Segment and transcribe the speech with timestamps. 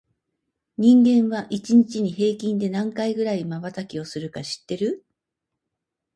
[0.79, 5.05] 人間は、一日に平均で何回くらいまばたきをするか知ってる？